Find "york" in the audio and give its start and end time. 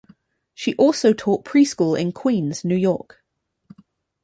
2.75-3.23